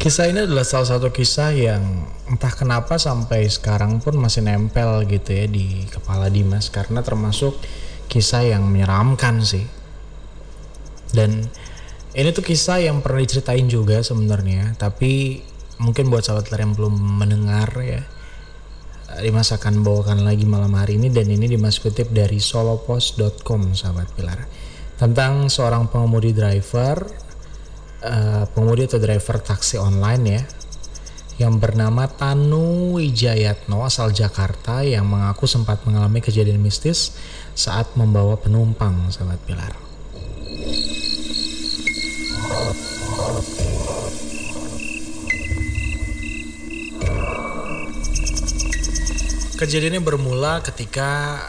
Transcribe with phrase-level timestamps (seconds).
[0.00, 5.36] Kisah ini adalah salah satu kisah yang entah kenapa sampai sekarang pun masih nempel gitu
[5.36, 7.60] ya di kepala Dimas karena termasuk
[8.08, 9.68] kisah yang menyeramkan sih.
[11.12, 11.44] Dan
[12.16, 15.44] ini tuh kisah yang pernah diceritain juga sebenarnya, tapi
[15.76, 18.04] mungkin buat sahabat yang belum mendengar ya
[19.18, 24.46] Dimas akan bawakan lagi malam hari ini dan ini Dimas kutip dari solopost.com sahabat Pilar
[25.00, 27.08] tentang seorang pengemudi driver
[28.04, 30.42] uh, pengemudi atau driver taksi online ya
[31.40, 37.16] yang bernama Tanu Wijayatno asal Jakarta yang mengaku sempat mengalami kejadian mistis
[37.56, 39.72] saat membawa penumpang sahabat Pilar.
[49.56, 51.40] Kejadiannya bermula ketika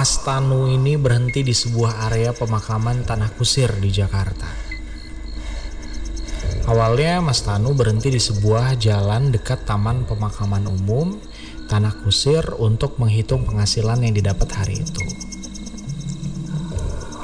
[0.00, 4.48] Mas Tanu ini berhenti di sebuah area pemakaman Tanah Kusir di Jakarta.
[6.64, 11.20] Awalnya Mas Tanu berhenti di sebuah jalan dekat Taman Pemakaman Umum
[11.68, 15.04] Tanah Kusir untuk menghitung penghasilan yang didapat hari itu.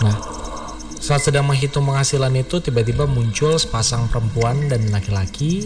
[0.05, 0.21] Nah,
[1.01, 5.65] saat sedang menghitung penghasilan itu tiba-tiba muncul sepasang perempuan dan laki-laki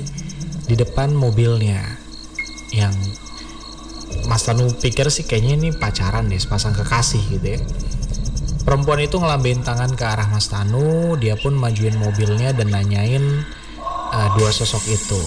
[0.70, 1.90] di depan mobilnya
[2.70, 2.94] yang
[4.28, 7.60] Mas Tanu pikir sih kayaknya ini pacaran deh sepasang kekasih gitu ya.
[8.62, 13.42] Perempuan itu ngelambain tangan ke arah Mas Tanu dia pun majuin mobilnya dan nanyain
[14.12, 15.22] uh, dua sosok itu.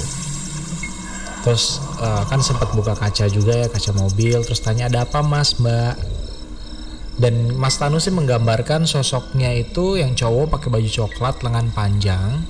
[1.43, 5.59] Terus uh, kan sempat buka kaca juga ya kaca mobil terus tanya ada apa mas
[5.59, 5.99] mbak?
[7.13, 12.41] Dan Mas Tanu sih menggambarkan sosoknya itu yang cowok pakai baju coklat lengan panjang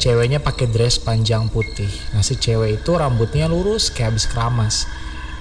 [0.00, 1.88] ceweknya pakai dress panjang putih.
[2.16, 4.88] Nah si cewek itu rambutnya lurus kayak habis keramas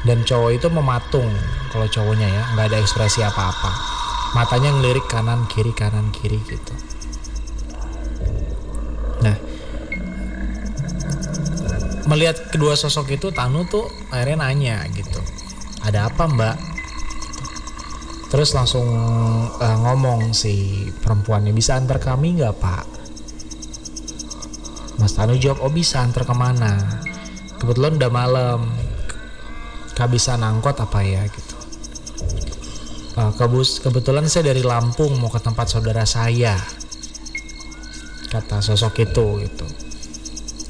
[0.07, 1.27] dan cowok itu mematung
[1.71, 3.71] kalau cowoknya ya nggak ada ekspresi apa-apa.
[4.37, 6.73] Matanya ngelirik kanan kiri kanan kiri gitu.
[9.25, 9.35] Nah
[12.09, 15.21] melihat kedua sosok itu Tanu tuh akhirnya nanya gitu.
[15.85, 16.57] Ada apa mbak?
[18.29, 18.85] Terus langsung
[19.57, 22.85] uh, ngomong si perempuannya bisa antar kami nggak pak?
[24.99, 26.75] Mas Tanu jawab, oh bisa antar ke mana?
[27.57, 28.67] Kebetulan udah malam,
[29.99, 31.55] kehabisan angkot apa ya gitu.
[33.19, 36.55] Uh, kebus, kebetulan saya dari Lampung mau ke tempat saudara saya,
[38.31, 39.67] kata sosok itu gitu.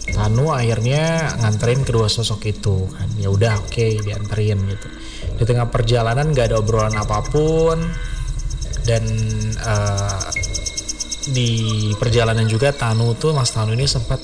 [0.10, 4.88] Tanu akhirnya nganterin kedua sosok itu kan, ya udah oke okay, dianterin gitu.
[5.38, 7.78] Di tengah perjalanan gak ada obrolan apa pun
[8.90, 9.06] dan
[9.62, 10.26] uh,
[11.30, 14.18] di perjalanan juga Tanu tuh Mas Tanu ini sempat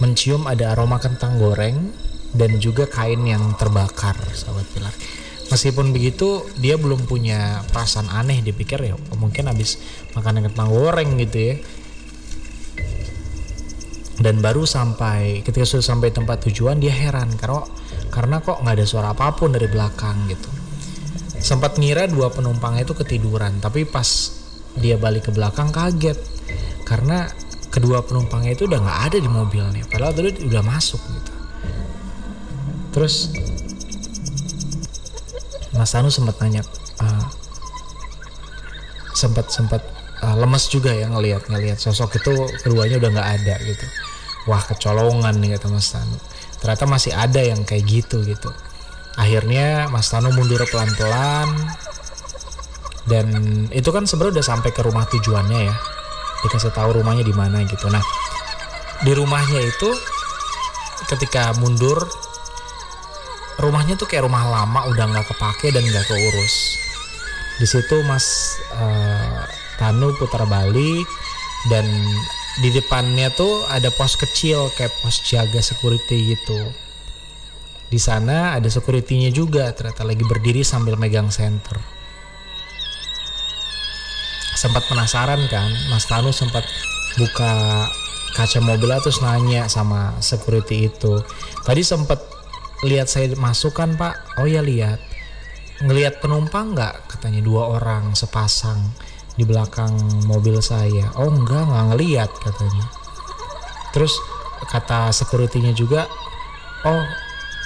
[0.00, 1.92] mencium ada aroma kentang goreng
[2.34, 4.94] dan juga kain yang terbakar sahabat pilar.
[5.46, 9.78] Meskipun begitu dia belum punya perasaan aneh dipikir ya oh, mungkin habis
[10.18, 11.54] makan kentang goreng gitu ya.
[14.16, 17.62] Dan baru sampai ketika sudah sampai tempat tujuan dia heran karena
[18.10, 20.50] karena kok nggak ada suara apa pun dari belakang gitu.
[21.36, 24.08] Sempat ngira dua penumpang itu ketiduran tapi pas
[24.74, 26.18] dia balik ke belakang kaget.
[26.82, 27.28] Karena
[27.76, 31.35] kedua penumpangnya itu udah nggak ada di mobilnya padahal tadi udah masuk gitu
[32.96, 33.28] terus
[35.76, 36.64] Mas Anu sempat nanya
[37.04, 37.28] uh,
[39.12, 39.84] sempat sempat
[40.24, 42.32] uh, lemes juga ya ngelihat ngelihat sosok itu
[42.64, 43.84] keduanya udah nggak ada gitu.
[44.48, 46.16] Wah kecolongan nih kata Mas Tanu
[46.56, 48.48] ternyata masih ada yang kayak gitu gitu.
[49.20, 51.52] Akhirnya Mas Tanu mundur pelan-pelan.
[53.06, 53.28] Dan
[53.70, 55.76] itu kan sebenarnya udah sampai ke rumah tujuannya ya.
[56.42, 57.86] Dikasih tahu rumahnya di mana gitu.
[57.92, 58.02] Nah
[59.04, 59.92] di rumahnya itu
[61.06, 62.02] ketika mundur
[63.60, 66.54] rumahnya tuh kayak rumah lama udah nggak kepake dan nggak keurus.
[67.56, 69.44] Di situ mas uh,
[69.80, 71.08] Tanu putar balik
[71.72, 71.84] dan
[72.60, 76.60] di depannya tuh ada pos kecil kayak pos jaga security gitu.
[77.86, 81.96] Di sana ada securitynya juga ternyata lagi berdiri sambil megang center
[84.56, 86.64] sempat penasaran kan Mas Tanu sempat
[87.20, 87.84] buka
[88.32, 91.20] kaca mobil terus nanya sama security itu.
[91.62, 92.18] Tadi sempat
[92.84, 94.16] lihat saya masuk kan pak.
[94.36, 95.00] Oh ya lihat.
[95.80, 97.08] Ngelihat penumpang nggak?
[97.08, 98.80] Katanya dua orang sepasang
[99.36, 99.92] di belakang
[100.28, 101.12] mobil saya.
[101.16, 102.84] Oh enggak nggak ngelihat katanya.
[103.96, 104.12] Terus
[104.68, 106.08] kata securitynya juga
[106.84, 107.04] oh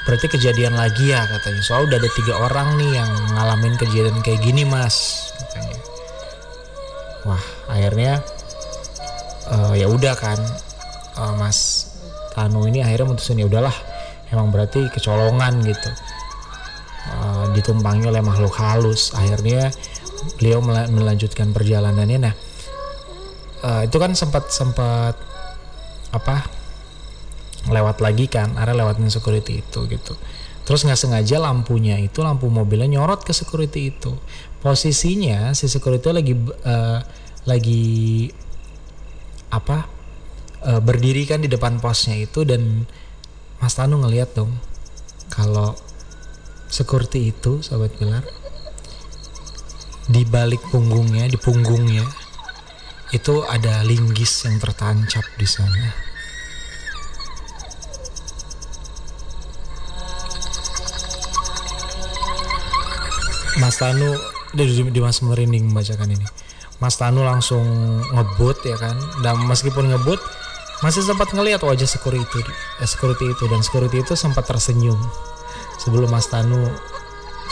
[0.06, 1.62] berarti kejadian lagi ya katanya.
[1.62, 5.78] Soal udah ada tiga orang nih yang ngalamin kejadian kayak gini mas katanya.
[7.26, 8.22] Wah akhirnya
[9.50, 10.38] uh, ya udah kan
[11.18, 11.90] uh, Mas
[12.32, 13.74] Tanu ini akhirnya mutusin ya udahlah
[14.30, 15.90] emang berarti kecolongan gitu.
[17.10, 19.12] Uh, ditumpangi oleh makhluk halus.
[19.14, 19.70] Akhirnya
[20.36, 20.60] beliau
[20.90, 22.18] melanjutkan perjalanannya.
[22.20, 22.34] Nah
[23.64, 25.14] uh, itu kan sempat sempat
[26.10, 26.48] apa
[27.68, 30.14] lewat lagi kan area lewatin security itu gitu.
[30.64, 34.14] Terus nggak sengaja lampunya itu lampu mobilnya nyorot ke security itu.
[34.60, 36.34] Posisinya si security lagi
[36.64, 37.00] uh,
[37.48, 38.28] lagi
[39.50, 39.88] apa
[40.62, 42.86] uh, berdiri kan di depan posnya itu dan
[43.60, 44.56] Mas Tanu ngeliat dong
[45.28, 45.76] kalau
[46.72, 48.24] security itu sahabat pilar
[50.10, 52.02] di balik punggungnya di punggungnya
[53.12, 55.92] itu ada linggis yang tertancap di sana.
[63.60, 64.16] Mas Tanu
[64.56, 66.26] di, di Mas merinding membacakan ini.
[66.80, 67.60] Mas Tanu langsung
[68.14, 68.96] ngebut ya kan?
[69.20, 70.39] Dan meskipun ngebut
[70.80, 72.40] masih sempat ngelihat wajah security
[72.80, 74.96] eh, security itu dan security itu sempat tersenyum
[75.76, 76.60] sebelum Mas Tanu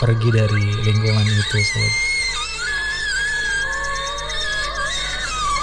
[0.01, 1.59] pergi dari lingkungan itu.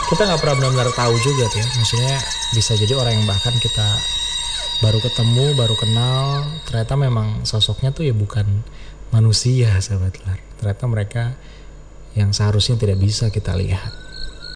[0.06, 1.66] Kita nggak pernah benar-benar tahu juga ya.
[1.66, 2.16] Maksudnya
[2.54, 3.98] bisa jadi orang yang bahkan kita
[4.84, 8.46] baru ketemu baru kenal ternyata memang sosoknya tuh ya bukan
[9.10, 10.38] manusia sahabat lar.
[10.62, 11.24] Ternyata mereka
[12.14, 14.05] yang seharusnya tidak bisa kita lihat